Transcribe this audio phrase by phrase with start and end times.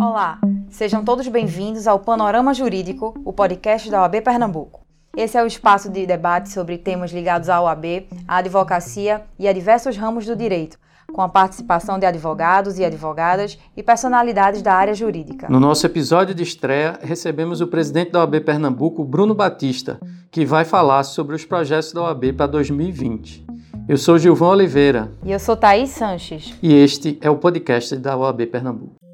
[0.00, 0.38] Olá,
[0.70, 4.86] sejam todos bem-vindos ao Panorama Jurídico, o podcast da OAB Pernambuco.
[5.16, 9.52] Esse é o espaço de debate sobre temas ligados à OAB, à advocacia e a
[9.52, 10.78] diversos ramos do direito,
[11.12, 15.48] com a participação de advogados e advogadas e personalidades da área jurídica.
[15.48, 19.98] No nosso episódio de estreia, recebemos o presidente da OAB Pernambuco, Bruno Batista,
[20.30, 23.44] que vai falar sobre os projetos da OAB para 2020.
[23.88, 25.10] Eu sou Gilvão Oliveira.
[25.24, 26.54] E eu sou Thaís Sanches.
[26.62, 29.07] E este é o podcast da OAB Pernambuco.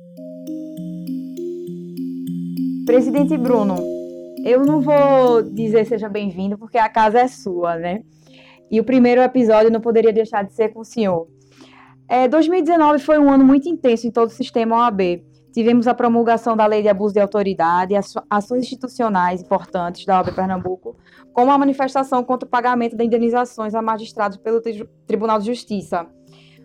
[2.84, 3.76] Presidente Bruno,
[4.44, 8.02] eu não vou dizer seja bem-vindo porque a casa é sua, né?
[8.70, 11.26] E o primeiro episódio não poderia deixar de ser com o senhor.
[12.06, 15.24] É, 2019 foi um ano muito intenso em todo o sistema OAB.
[15.54, 17.94] Tivemos a promulgação da Lei de Abuso de Autoridade,
[18.28, 20.94] ações institucionais importantes da OAB Pernambuco,
[21.32, 24.60] como a manifestação contra o pagamento de indenizações a magistrados pelo
[25.06, 26.06] Tribunal de Justiça.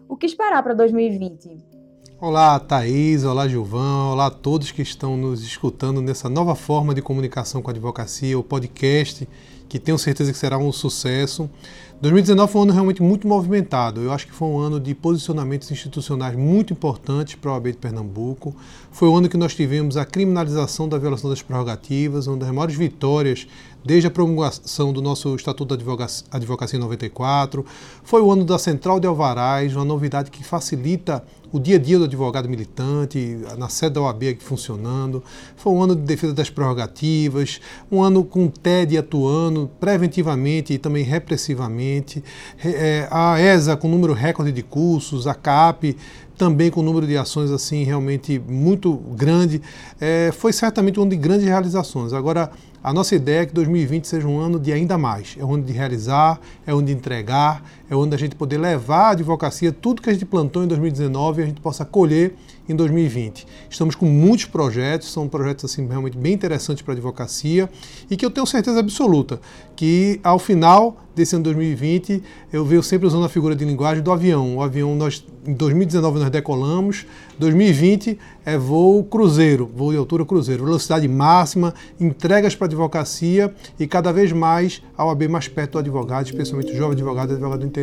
[0.10, 1.79] O que esperar para 2020?
[2.22, 7.02] Olá, Thaís, olá, Gilvão, olá a todos que estão nos escutando nessa nova forma de
[7.02, 9.26] comunicação com a advocacia, o podcast,
[9.70, 11.50] que tenho certeza que será um sucesso.
[12.02, 14.02] 2019 foi um ano realmente muito movimentado.
[14.02, 17.78] Eu acho que foi um ano de posicionamentos institucionais muito importantes para o OAB de
[17.78, 18.54] Pernambuco.
[18.92, 22.76] Foi o ano que nós tivemos a criminalização da violação das prerrogativas, uma das maiores
[22.76, 23.48] vitórias
[23.84, 25.84] desde a promulgação do nosso Estatuto da
[26.32, 27.66] Advocacia em 94.
[28.04, 31.98] Foi o ano da Central de Alvarás, uma novidade que facilita o dia a dia
[31.98, 35.24] do advogado militante, na sede da OAB aqui funcionando.
[35.56, 37.60] Foi um ano de defesa das prerrogativas,
[37.92, 42.24] um ano com o TED atuando preventivamente e também repressivamente.
[42.64, 45.96] É, a ESA com número recorde de cursos, a CAP
[46.38, 49.62] também com um número de ações assim realmente muito grande.
[50.00, 52.14] É, foi certamente um de grandes realizações.
[52.14, 52.50] Agora,
[52.84, 55.36] a nossa ideia é que 2020 seja um ano de ainda mais.
[55.38, 58.36] É um ano de realizar, é um ano de entregar, é um ano da gente
[58.36, 61.84] poder levar à advocacia tudo que a gente plantou em 2019 e a gente possa
[61.84, 62.36] colher
[62.68, 63.48] em 2020.
[63.70, 67.70] Estamos com muitos projetos, são projetos assim realmente bem interessantes para a advocacia
[68.10, 69.42] e que eu tenho certeza absoluta
[69.76, 72.22] que ao final desse ano 2020
[72.54, 74.58] eu venho sempre usando a figura de linguagem do avião.
[74.58, 77.06] O avião nós em 2019 nós decolamos,
[77.40, 83.88] 2020 é voo cruzeiro, voo de altura cruzeiro, velocidade máxima, entregas para a advocacia e
[83.88, 87.62] cada vez mais a OAB mais perto do advogado, especialmente o jovem advogado e advogado
[87.62, 87.79] do interior.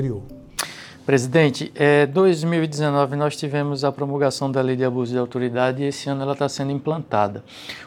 [1.07, 6.11] Presidente, é, 2019 nós tivemos a promulgação da Lei de Abuso de Autoridade e esse
[6.11, 7.45] ano ela está sendo implantada.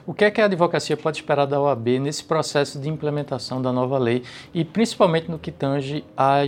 [0.07, 3.73] O que é que a advocacia pode esperar da OAB nesse processo de implementação da
[3.73, 6.43] nova lei e principalmente no que tange a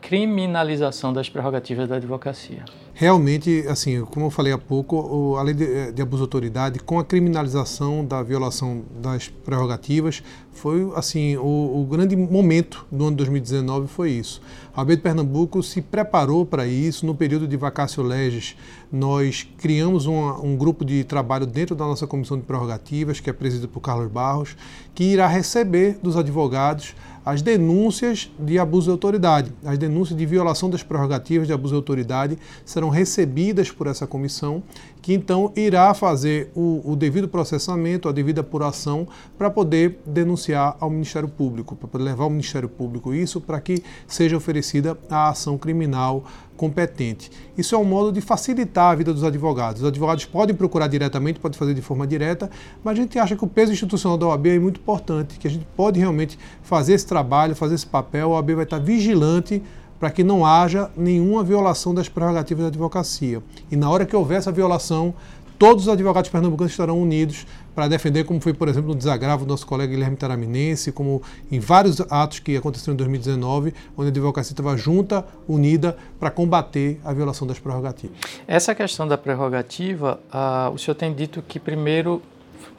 [0.00, 2.64] criminalização das prerrogativas da advocacia?
[2.98, 6.98] Realmente, assim, como eu falei há pouco, a lei de, de abuso de autoridade, com
[6.98, 13.16] a criminalização da violação das prerrogativas, foi assim o, o, grande momento do ano de
[13.18, 14.40] 2019 foi isso.
[14.74, 17.04] A OAB de Pernambuco se preparou para isso.
[17.04, 18.56] No período de vacácio legis,
[18.90, 23.32] nós criamos uma, um grupo de trabalho dentro da nossa comissão de prerrogativas, que é
[23.34, 24.56] presidido por Carlos Barros,
[24.94, 26.94] que irá receber dos advogados
[27.26, 31.78] as denúncias de abuso de autoridade, as denúncias de violação das prerrogativas de abuso de
[31.78, 34.62] autoridade serão recebidas por essa comissão,
[35.06, 39.06] que então irá fazer o, o devido processamento, a devida apuração,
[39.38, 43.84] para poder denunciar ao Ministério Público, para poder levar ao Ministério Público isso, para que
[44.08, 46.24] seja oferecida a ação criminal
[46.56, 47.30] competente.
[47.56, 49.80] Isso é um modo de facilitar a vida dos advogados.
[49.80, 52.50] Os advogados podem procurar diretamente, podem fazer de forma direta,
[52.82, 55.50] mas a gente acha que o peso institucional da OAB é muito importante, que a
[55.50, 58.32] gente pode realmente fazer esse trabalho, fazer esse papel.
[58.32, 59.62] A OAB vai estar vigilante
[59.98, 63.42] para que não haja nenhuma violação das prerrogativas da advocacia.
[63.70, 65.14] E na hora que houver essa violação,
[65.58, 69.48] todos os advogados pernambucanos estarão unidos para defender, como foi, por exemplo, no desagravo do
[69.48, 74.52] nosso colega Guilherme Taraminense, como em vários atos que aconteceram em 2019, onde a advocacia
[74.52, 78.16] estava junta, unida, para combater a violação das prerrogativas.
[78.46, 82.22] Essa questão da prerrogativa, uh, o senhor tem dito que primeiro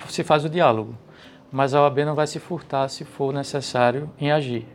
[0.09, 0.95] se faz o diálogo,
[1.51, 4.65] mas a OAB não vai se furtar se for necessário em agir.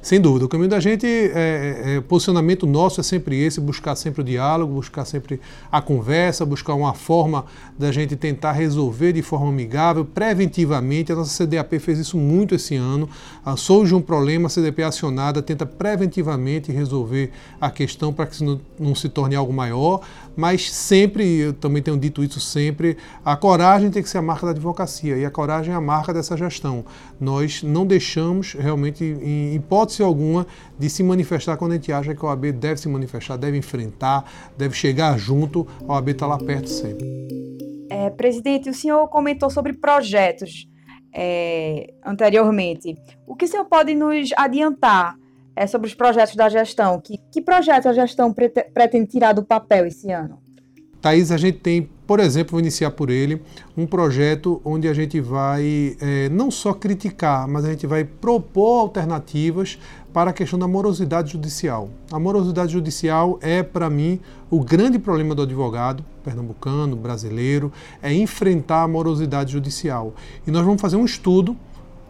[0.00, 3.96] Sem dúvida, o caminho da gente, é, é, é, posicionamento nosso é sempre esse, buscar
[3.96, 7.44] sempre o diálogo, buscar sempre a conversa, buscar uma forma
[7.76, 11.12] da gente tentar resolver de forma amigável, preventivamente.
[11.12, 13.08] A nossa CDAP fez isso muito esse ano.
[13.44, 18.44] Ah, surge um problema, a CDP acionada tenta preventivamente resolver a questão para que isso
[18.44, 20.00] não, não se torne algo maior,
[20.36, 24.46] mas sempre, eu também tenho dito isso sempre, a coragem tem que ser a marca
[24.46, 26.84] da advocacia e a coragem é a marca dessa gestão.
[27.20, 30.46] Nós não deixamos realmente, em hipótese alguma,
[30.78, 34.24] de se manifestar quando a gente acha que a OAB deve se manifestar, deve enfrentar,
[34.56, 37.06] deve chegar junto, a OAB está lá perto sempre.
[37.90, 40.68] É, presidente, o senhor comentou sobre projetos
[41.14, 42.94] é, anteriormente.
[43.26, 45.16] O que o senhor pode nos adiantar
[45.56, 47.00] é, sobre os projetos da gestão.
[47.00, 48.32] Que, que projeto a gestão
[48.72, 50.38] pretende tirar do papel esse ano?
[51.00, 53.42] Thaís, a gente tem, por exemplo, vou iniciar por ele,
[53.76, 58.80] um projeto onde a gente vai é, não só criticar, mas a gente vai propor
[58.80, 59.78] alternativas
[60.10, 61.90] para a questão da morosidade judicial.
[62.10, 64.20] A morosidade judicial é, para mim,
[64.50, 67.70] o grande problema do advogado pernambucano, brasileiro,
[68.02, 70.14] é enfrentar a morosidade judicial.
[70.46, 71.54] E nós vamos fazer um estudo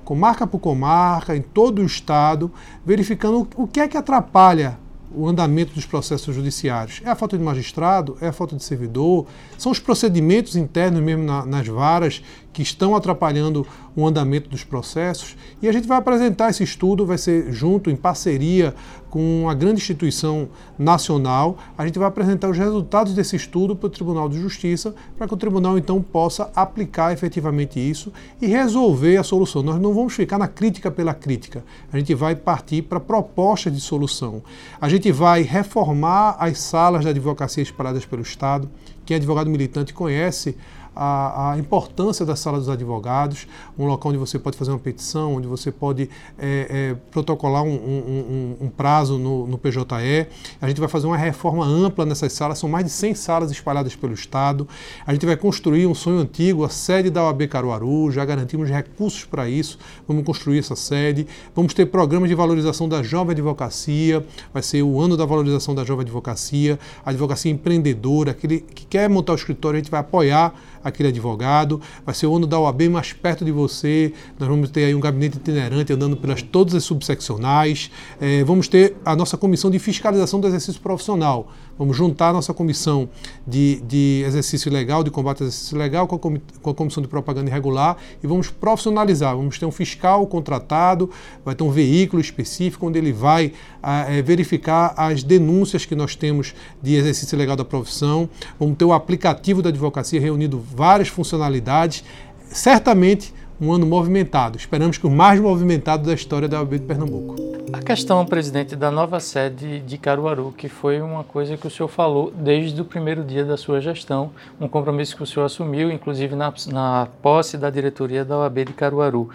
[0.05, 2.53] comarca por comarca, em todo o estado,
[2.87, 4.79] verificando o que é que atrapalha
[5.15, 7.01] o andamento dos processos judiciários.
[7.05, 9.27] É a falta de magistrado, é a falta de servidor,
[9.57, 12.23] são os procedimentos internos mesmo na, nas varas
[12.53, 15.37] que estão atrapalhando o andamento dos processos.
[15.63, 18.75] E a gente vai apresentar esse estudo, vai ser junto, em parceria
[19.11, 21.59] com uma grande instituição nacional.
[21.77, 25.35] A gente vai apresentar os resultados desse estudo para o Tribunal de Justiça, para que
[25.35, 29.63] o tribunal então possa aplicar efetivamente isso e resolver a solução.
[29.63, 33.81] Nós não vamos ficar na crítica pela crítica, a gente vai partir para propostas de
[33.81, 34.43] solução.
[34.81, 38.69] A gente vai reformar as salas de advocacia espalhadas pelo Estado.
[39.05, 40.57] Quem é advogado militante conhece
[40.99, 43.47] a, a, importância da sala dos advogados,
[43.79, 47.69] um local onde você pode fazer uma petição, onde você pode é, é, protocolar um,
[47.69, 50.27] um, um, um prazo no, no, PJE.
[50.61, 53.95] A gente vai fazer uma reforma ampla nessas salas, são mais de 100 salas espalhadas
[53.95, 54.67] pelo Estado.
[55.07, 59.25] A gente vai construir um sonho antigo, a sede da OAB Caruaru, já garantimos recursos
[59.25, 61.29] para isso, vamos construir essa sede.
[61.55, 65.85] Vamos ter programas de valorização da jovem advocacia, vai ser o ano da valorização da
[65.85, 70.53] jovem advocacia, a advocacia empreendedora, aquele que quer montar o escritório, a gente vai apoiar
[70.89, 74.85] aquele advogado, vai ser o ano da OAB mais perto de você, nós vamos ter
[74.85, 77.91] aí um gabinete itinerante andando pelas todas as subseccionais,
[78.21, 82.53] é, vamos ter a nossa comissão de fiscalização do exercício profissional, Vamos juntar a nossa
[82.53, 83.09] comissão
[83.47, 87.09] de, de exercício legal, de combate ao exercício legal, com a, com a comissão de
[87.09, 89.37] propaganda irregular e vamos profissionalizar.
[89.37, 91.09] Vamos ter um fiscal contratado,
[91.45, 93.53] vai ter um veículo específico onde ele vai
[93.83, 96.53] é, verificar as denúncias que nós temos
[96.83, 98.29] de exercício legal da profissão.
[98.59, 102.03] Vamos ter o aplicativo da advocacia reunindo várias funcionalidades.
[102.51, 104.57] Certamente um ano movimentado.
[104.57, 107.35] Esperamos que o mais movimentado da história da OAB de Pernambuco.
[107.73, 111.89] A questão, presidente, da nova sede de Caruaru, que foi uma coisa que o senhor
[111.89, 116.35] falou desde o primeiro dia da sua gestão, um compromisso que o senhor assumiu, inclusive
[116.35, 119.29] na, na posse da diretoria da OAB de Caruaru.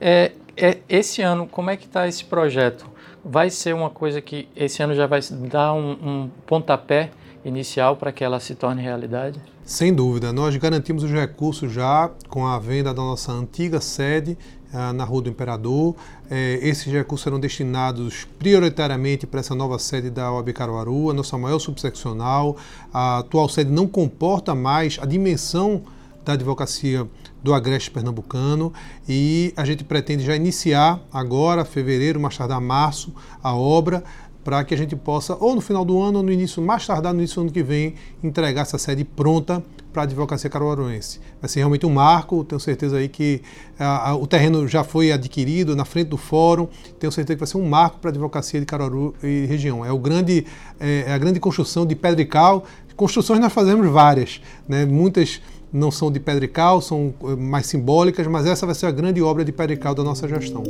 [0.00, 2.86] É, é, esse ano, como é que está esse projeto?
[3.24, 7.10] Vai ser uma coisa que esse ano já vai dar um, um pontapé
[7.44, 9.40] inicial para que ela se torne realidade?
[9.70, 14.36] Sem dúvida, nós garantimos os recursos já com a venda da nossa antiga sede
[14.74, 15.94] ah, na Rua do Imperador.
[16.28, 21.38] Eh, esses recursos serão destinados prioritariamente para essa nova sede da OAB Caruaru, a nossa
[21.38, 22.56] maior subseccional.
[22.92, 25.84] A atual sede não comporta mais a dimensão
[26.24, 27.06] da advocacia
[27.40, 28.72] do Agreste Pernambucano
[29.08, 34.02] e a gente pretende já iniciar agora, fevereiro, mais tardar março, a obra
[34.42, 37.12] para que a gente possa, ou no final do ano, ou no início, mais tardar
[37.12, 41.20] no início do ano que vem, entregar essa sede pronta para a advocacia caruaruense.
[41.40, 43.42] Vai ser realmente um marco, tenho certeza aí que
[43.78, 47.46] a, a, o terreno já foi adquirido na frente do fórum, tenho certeza que vai
[47.46, 49.84] ser um marco para a advocacia de Caruaru e região.
[49.84, 50.46] É, o grande,
[50.78, 52.64] é, é a grande construção de pedra e cal.
[52.96, 54.84] Construções nós fazemos várias, né?
[54.84, 55.40] muitas
[55.72, 58.90] não são de pedra e cal, são eh, mais simbólicas, mas essa vai ser a
[58.90, 60.62] grande obra de pedra e cal da nossa gestão.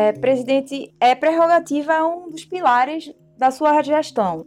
[0.00, 4.46] É, presidente, é prerrogativa é um dos pilares da sua gestão.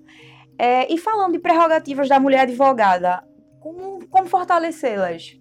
[0.58, 3.24] É, e falando de prerrogativas da mulher advogada,
[3.60, 5.38] como, como fortalecê-las?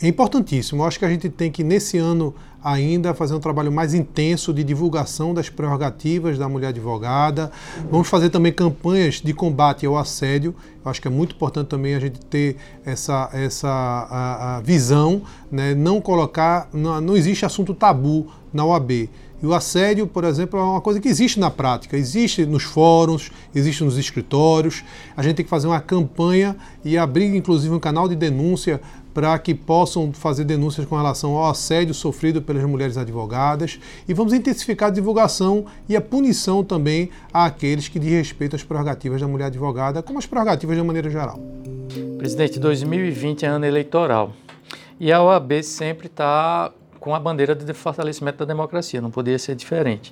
[0.00, 0.82] É importantíssimo.
[0.82, 4.52] Eu acho que a gente tem que, nesse ano, ainda fazer um trabalho mais intenso
[4.54, 7.52] de divulgação das prerrogativas da mulher advogada.
[7.90, 10.54] Vamos fazer também campanhas de combate ao assédio.
[10.82, 15.20] Eu acho que é muito importante também a gente ter essa, essa a, a visão,
[15.52, 15.74] né?
[15.74, 16.68] não colocar.
[16.72, 19.10] Não, não existe assunto tabu na OAB.
[19.42, 23.30] E o assédio, por exemplo, é uma coisa que existe na prática, existe nos fóruns,
[23.54, 24.82] existe nos escritórios.
[25.16, 28.80] A gente tem que fazer uma campanha e abrir, inclusive, um canal de denúncia
[29.14, 33.78] para que possam fazer denúncias com relação ao assédio sofrido pelas mulheres advogadas.
[34.08, 39.28] E vamos intensificar a divulgação e a punição também àqueles que desrespeitam as prerrogativas da
[39.28, 41.38] mulher advogada, como as prerrogativas de maneira geral.
[42.18, 44.32] Presidente, 2020 é ano eleitoral.
[44.98, 46.72] E a OAB sempre está
[47.04, 50.10] com a bandeira de fortalecimento da democracia, não poderia ser diferente.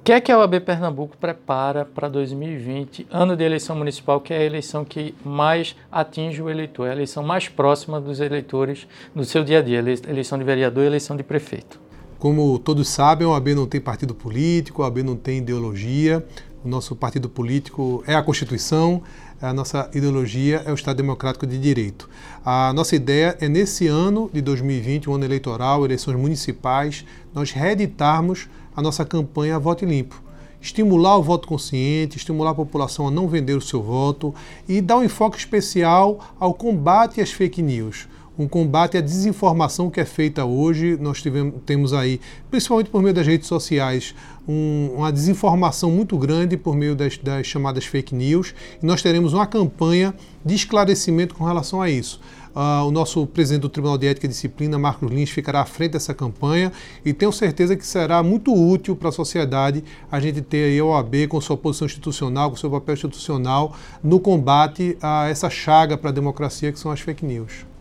[0.00, 4.34] O que é que a OAB Pernambuco prepara para 2020, ano de eleição municipal, que
[4.34, 8.84] é a eleição que mais atinge o eleitor, é a eleição mais próxima dos eleitores
[9.14, 11.80] no seu dia a dia, eleição de vereador e eleição de prefeito?
[12.18, 16.26] Como todos sabem, a OAB não tem partido político, a OAB não tem ideologia,
[16.64, 19.02] o nosso partido político é a Constituição,
[19.40, 22.08] a nossa ideologia é o Estado Democrático de Direito.
[22.42, 27.04] A nossa ideia é, nesse ano de 2020, um ano eleitoral, eleições municipais,
[27.34, 30.22] nós reeditarmos a nossa campanha Vote Limpo.
[30.60, 34.34] estimular o voto consciente, estimular a população a não vender o seu voto
[34.66, 40.00] e dar um enfoque especial ao combate às fake news um combate à desinformação que
[40.00, 40.96] é feita hoje.
[41.00, 44.14] Nós tivemos, temos aí, principalmente por meio das redes sociais,
[44.46, 48.54] um, uma desinformação muito grande por meio das, das, chamadas fake news.
[48.82, 50.14] E nós teremos uma campanha
[50.44, 52.20] de esclarecimento com relação a isso.
[52.54, 55.92] Uh, o nosso presidente do Tribunal de Ética e Disciplina, Marcos Lins, ficará à frente
[55.92, 56.70] dessa campanha
[57.04, 60.84] e tenho certeza que será muito útil para a sociedade a gente ter aí a
[60.84, 63.74] OAB com sua posição institucional, com seu papel institucional
[64.04, 67.73] no combate a essa chaga para a democracia que são as fake news.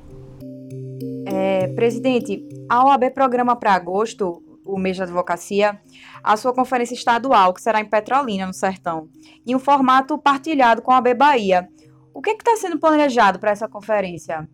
[1.36, 5.80] É, presidente, a OAB programa para agosto, o mês da advocacia,
[6.24, 9.10] a sua conferência estadual, que será em Petrolina, no Sertão,
[9.46, 11.68] em um formato partilhado com a OAB Bahia.
[12.14, 14.48] O que é está sendo planejado para essa conferência?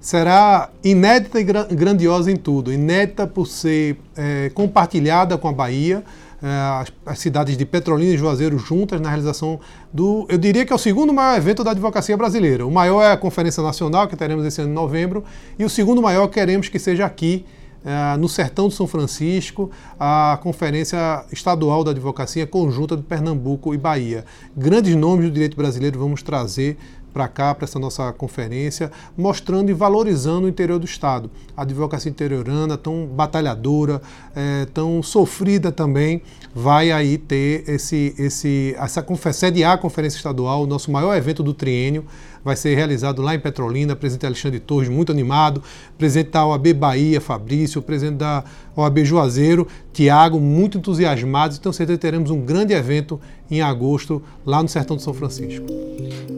[0.00, 2.72] Será inédita e grandiosa em tudo.
[2.72, 6.04] Inédita por ser é, compartilhada com a Bahia,
[6.42, 9.60] as, as, cidades de Petrolina e Juazeiro juntas na realização
[9.92, 12.66] do, eu diria que é o segundo maior evento da advocacia brasileira.
[12.66, 15.24] O maior é a Conferência Nacional, que teremos esse ano em novembro,
[15.58, 17.44] e o segundo maior queremos que seja aqui,
[17.84, 23.78] é, no Sertão de São Francisco, a Conferência Estadual da Advocacia Conjunta de Pernambuco e
[23.78, 24.24] Bahia.
[24.54, 26.76] Grandes nomes do direito brasileiro vamos trazer
[27.12, 31.30] para cá, para essa nossa conferência, mostrando e valorizando o interior do Estado.
[31.56, 34.00] A advocacia interiorana, tão batalhadora,
[34.34, 36.22] é, tão sofrida também,
[36.54, 41.54] vai aí ter esse, esse, essa sediar a Conferência Estadual, o nosso maior evento do
[41.54, 42.04] triênio,
[42.44, 45.62] vai ser realizado lá em Petrolina, presidente Alexandre Torres, muito animado,
[45.98, 48.44] presidente da OAB Bahia, Fabrício, presidente da
[48.76, 53.20] OAB Juazeiro, Tiago, muito entusiasmados, então certeza teremos um grande evento
[53.50, 55.66] em agosto lá no Sertão de São Francisco.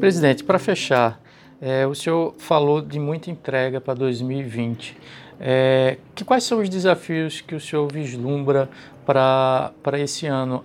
[0.00, 1.21] Presidente, para fechar,
[1.61, 4.97] é, o senhor falou de muita entrega para 2020.
[5.44, 8.70] É, que, quais são os desafios que o senhor vislumbra
[9.04, 10.62] para esse ano?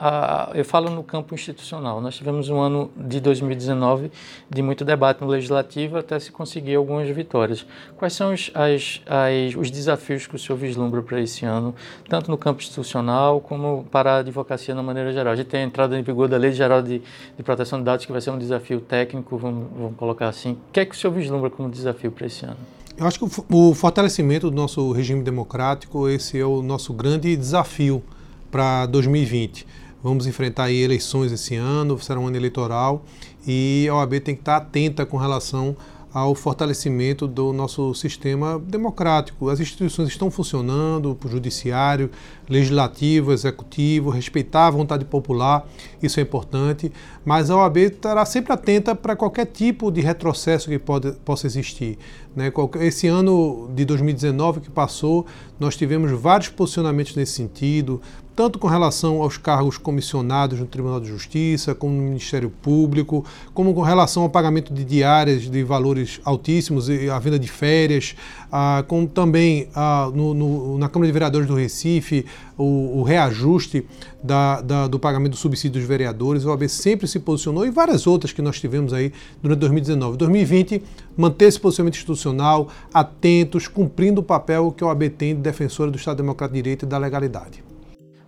[0.54, 2.00] Eu falo no campo institucional.
[2.00, 4.12] Nós tivemos um ano de 2019
[4.48, 7.66] de muito debate no Legislativo até se conseguir algumas vitórias.
[7.98, 11.74] Quais são os, as, as, os desafios que o senhor vislumbra para esse ano,
[12.08, 15.34] tanto no campo institucional como para a advocacia de maneira geral?
[15.34, 17.02] A gente tem a entrada em vigor da Lei Geral de,
[17.36, 20.52] de Proteção de Dados, que vai ser um desafio técnico, vamos, vamos colocar assim.
[20.52, 22.77] O que é que o senhor vislumbra como desafio para esse ano?
[22.98, 28.02] Eu acho que o fortalecimento do nosso regime democrático, esse é o nosso grande desafio
[28.50, 29.68] para 2020.
[30.02, 33.06] Vamos enfrentar eleições esse ano, será um ano eleitoral
[33.46, 35.78] e a OAB tem que estar atenta com relação
[36.18, 39.50] ao fortalecimento do nosso sistema democrático.
[39.50, 42.10] As instituições estão funcionando, o judiciário,
[42.50, 45.70] legislativo, executivo, respeitar a vontade popular,
[46.02, 46.92] isso é importante,
[47.24, 52.00] mas a OAB estará sempre atenta para qualquer tipo de retrocesso que pode, possa existir.
[52.36, 52.52] Né?
[52.80, 55.24] Esse ano de 2019 que passou,
[55.60, 58.02] nós tivemos vários posicionamentos nesse sentido,
[58.38, 63.74] tanto com relação aos cargos comissionados no Tribunal de Justiça, como no Ministério Público, como
[63.74, 68.16] com relação ao pagamento de diárias de valores altíssimos e a venda de férias,
[68.52, 73.84] ah, como também ah, no, no, na Câmara de Vereadores do Recife, o, o reajuste
[74.24, 76.46] da, da, do pagamento do subsídio dos vereadores.
[76.46, 80.16] O OAB sempre se posicionou e várias outras que nós tivemos aí durante 2019.
[80.16, 80.84] 2020,
[81.18, 85.98] manter esse posicionamento institucional, atentos, cumprindo o papel que a OAB tem de defensora do
[85.98, 87.67] Estado Democrático de Direito e da legalidade.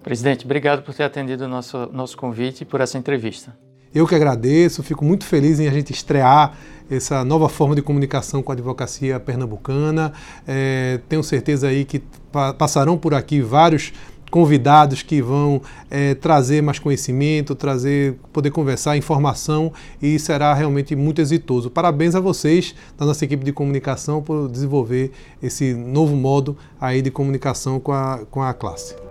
[0.04, 3.56] Presidente, obrigado por ter atendido o nosso, nosso convite e por essa entrevista.
[3.94, 6.56] Eu que agradeço, fico muito feliz em a gente estrear
[6.90, 10.14] essa nova forma de comunicação com a advocacia pernambucana.
[10.48, 12.00] É, tenho certeza aí que
[12.32, 13.92] pa passarão por aqui vários
[14.30, 21.20] convidados que vão é, trazer mais conhecimento, trazer, poder conversar, informação e será realmente muito
[21.20, 21.70] exitoso.
[21.70, 27.10] Parabéns a vocês da nossa equipe de comunicação por desenvolver esse novo modo aí de
[27.10, 29.09] comunicação com a, com a classe.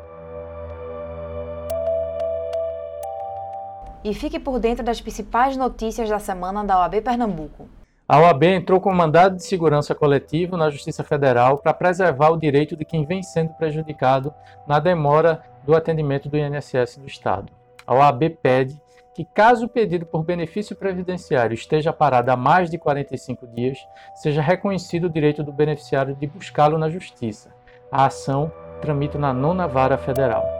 [4.04, 7.68] E fique por dentro das principais notícias da semana da OAB Pernambuco.
[8.08, 12.74] A OAB entrou com mandado de segurança coletivo na Justiça Federal para preservar o direito
[12.74, 14.32] de quem vem sendo prejudicado
[14.66, 17.52] na demora do atendimento do INSS do Estado.
[17.86, 18.80] A OAB pede
[19.14, 23.78] que, caso o pedido por benefício previdenciário esteja parado há mais de 45 dias,
[24.14, 27.50] seja reconhecido o direito do beneficiário de buscá-lo na Justiça.
[27.92, 28.50] A ação
[28.80, 30.57] tramita na nona vara federal.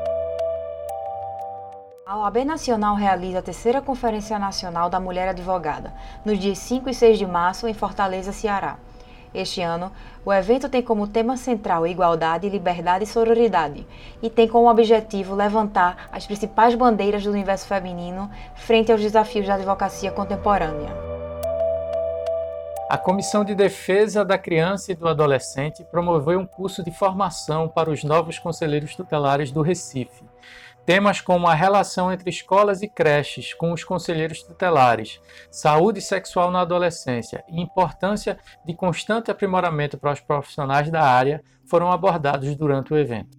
[2.09, 5.93] A OAB Nacional realiza a terceira Conferência Nacional da Mulher Advogada,
[6.25, 8.79] nos dias 5 e 6 de março, em Fortaleza, Ceará.
[9.35, 9.93] Este ano,
[10.25, 13.87] o evento tem como tema central igualdade, liberdade e sororidade
[14.23, 19.57] e tem como objetivo levantar as principais bandeiras do universo feminino frente aos desafios da
[19.57, 20.89] advocacia contemporânea.
[22.89, 27.91] A Comissão de Defesa da Criança e do Adolescente promoveu um curso de formação para
[27.91, 30.28] os novos conselheiros tutelares do Recife.
[30.89, 36.63] Temas como a relação entre escolas e creches com os conselheiros tutelares, saúde sexual na
[36.63, 42.97] adolescência e importância de constante aprimoramento para os profissionais da área foram abordados durante o
[42.97, 43.37] evento.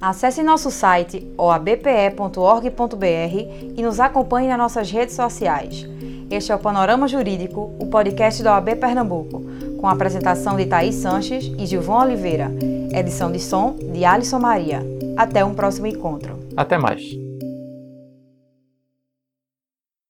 [0.00, 2.70] Acesse nosso site oabpe.org.br
[3.76, 5.84] e nos acompanhe nas nossas redes sociais.
[6.30, 9.42] Este é o Panorama Jurídico, o podcast da OAB Pernambuco,
[9.78, 12.50] com a apresentação de Thaís Sanches e Gilvão Oliveira,
[12.92, 14.82] edição de som de Alisson Maria.
[15.16, 16.36] Até um próximo encontro.
[16.56, 17.25] Até mais.